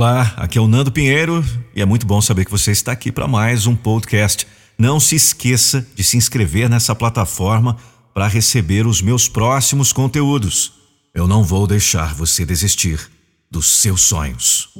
[0.00, 1.44] Olá, aqui é o Nando Pinheiro
[1.76, 4.46] e é muito bom saber que você está aqui para mais um podcast.
[4.78, 7.76] Não se esqueça de se inscrever nessa plataforma
[8.14, 10.72] para receber os meus próximos conteúdos.
[11.12, 13.10] Eu não vou deixar você desistir
[13.50, 14.70] dos seus sonhos.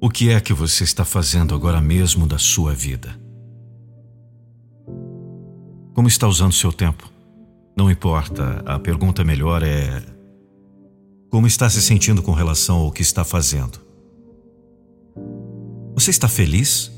[0.00, 3.20] O que é que você está fazendo agora mesmo da sua vida?
[5.94, 7.10] Como está usando seu tempo?
[7.76, 10.15] Não importa, a pergunta melhor é:
[11.46, 13.78] como está se sentindo com relação ao que está fazendo?
[15.94, 16.90] Você está feliz?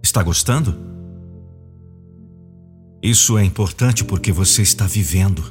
[0.00, 0.76] Está gostando?
[3.02, 5.42] Isso é importante porque você está vivendo.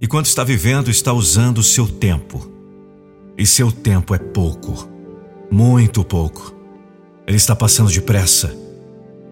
[0.00, 2.48] E quando está vivendo, está usando o seu tempo.
[3.36, 4.88] E seu tempo é pouco.
[5.50, 6.54] Muito pouco.
[7.26, 8.56] Ele está passando depressa.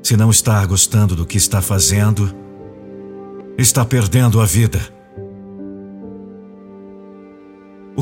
[0.03, 2.35] Se não está gostando do que está fazendo,
[3.57, 4.96] está perdendo a vida.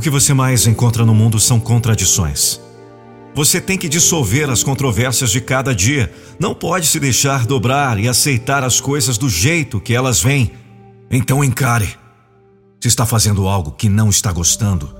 [0.05, 2.61] Que você mais encontra no mundo são contradições.
[3.35, 6.13] Você tem que dissolver as controvérsias de cada dia.
[6.39, 10.53] Não pode se deixar dobrar e aceitar as coisas do jeito que elas vêm.
[11.11, 11.97] Então encare.
[12.83, 14.95] Se está fazendo algo que não está gostando,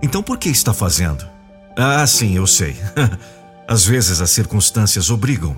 [0.00, 1.26] então por que está fazendo?
[1.76, 2.76] Ah, sim, eu sei.
[3.66, 5.56] Às vezes as circunstâncias obrigam.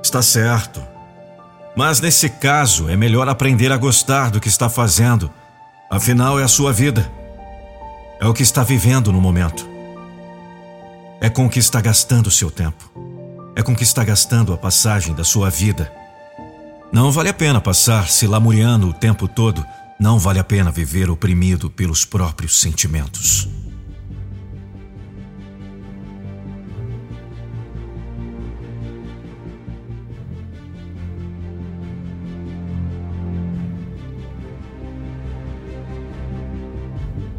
[0.00, 0.80] Está certo.
[1.76, 5.28] Mas nesse caso é melhor aprender a gostar do que está fazendo.
[5.90, 7.23] Afinal, é a sua vida.
[8.20, 9.68] É o que está vivendo no momento.
[11.20, 12.90] É com o que está gastando seu tempo.
[13.56, 15.92] É com o que está gastando a passagem da sua vida.
[16.92, 19.64] Não vale a pena passar se lamuriando o tempo todo.
[19.98, 23.48] Não vale a pena viver oprimido pelos próprios sentimentos.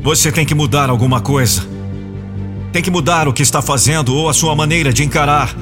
[0.06, 1.64] Você tem que mudar alguma coisa.
[2.72, 5.56] Tem que mudar o que está fazendo ou a sua maneira de encarar.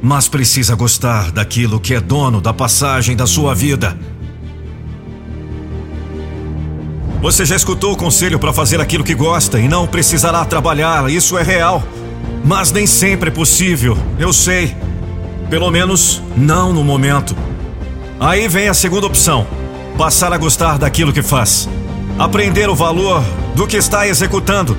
[0.00, 3.98] Mas precisa gostar daquilo que é dono da passagem da sua vida.
[7.20, 11.36] Você já escutou o conselho para fazer aquilo que gosta e não precisará trabalhar, isso
[11.36, 11.82] é real.
[12.44, 14.76] Mas nem sempre é possível, eu sei.
[15.50, 17.34] Pelo menos não no momento.
[18.20, 19.44] Aí vem a segunda opção:
[19.96, 21.68] passar a gostar daquilo que faz.
[22.18, 23.22] Aprender o valor
[23.54, 24.76] do que está executando.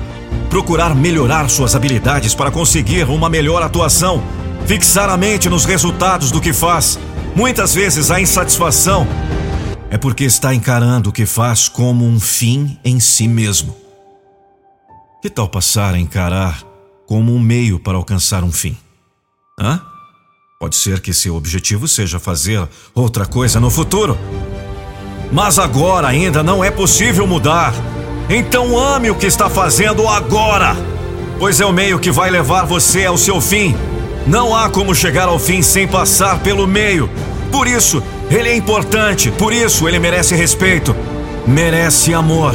[0.50, 4.22] Procurar melhorar suas habilidades para conseguir uma melhor atuação.
[4.66, 6.98] Fixar a mente nos resultados do que faz.
[7.34, 9.06] Muitas vezes a insatisfação
[9.88, 13.74] é porque está encarando o que faz como um fim em si mesmo.
[15.22, 16.62] Que tal passar a encarar
[17.06, 18.76] como um meio para alcançar um fim?
[19.58, 19.80] Hã?
[20.60, 24.18] Pode ser que seu objetivo seja fazer outra coisa no futuro.
[25.32, 27.72] Mas agora ainda não é possível mudar.
[28.28, 30.76] Então ame o que está fazendo agora,
[31.38, 33.76] pois é o meio que vai levar você ao seu fim.
[34.26, 37.10] Não há como chegar ao fim sem passar pelo meio.
[37.50, 40.94] Por isso, ele é importante, por isso ele merece respeito,
[41.46, 42.54] merece amor.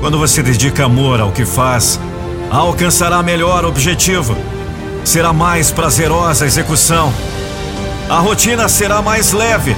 [0.00, 2.00] Quando você dedica amor ao que faz,
[2.50, 4.36] alcançará melhor objetivo.
[5.04, 7.12] Será mais prazerosa a execução.
[8.08, 9.76] A rotina será mais leve.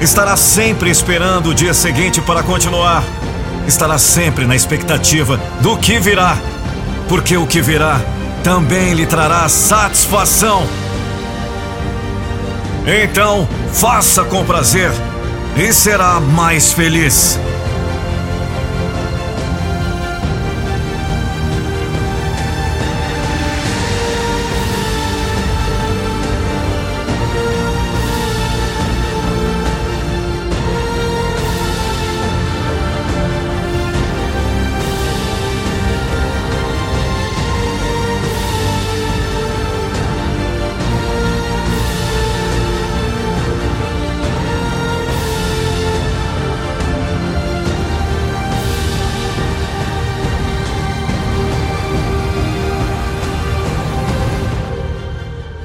[0.00, 3.02] Estará sempre esperando o dia seguinte para continuar
[3.68, 6.36] estará sempre na expectativa do que virá,
[7.08, 8.00] porque o que virá
[8.42, 10.66] também lhe trará satisfação.
[12.86, 14.90] Então, faça com prazer
[15.56, 17.38] e será mais feliz.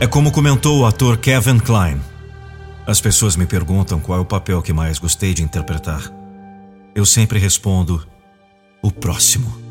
[0.04, 2.02] É como comentou o ator Kevin Kline.
[2.86, 6.12] As pessoas me perguntam qual é o papel que mais gostei de interpretar.
[6.94, 8.06] Eu sempre respondo:
[8.82, 9.63] o próximo.